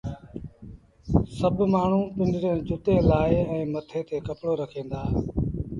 سڀ 1.37 1.57
مآڻهوٚٚݩ 1.71 2.13
پنڊريٚݩ 2.15 2.65
جُتيٚن 2.67 2.99
لآهي 3.09 3.41
ائيٚݩ 3.51 3.71
مٿي 3.73 3.99
تي 4.07 4.17
ڪپڙو 4.27 4.53
رکين 4.61 4.85
دآ 4.91 5.01